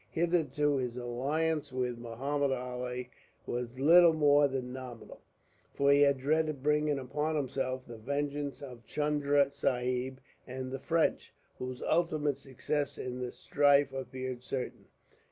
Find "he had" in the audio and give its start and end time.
5.91-6.17